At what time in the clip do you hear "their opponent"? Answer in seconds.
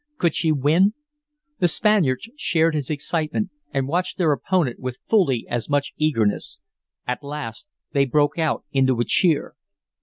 4.17-4.79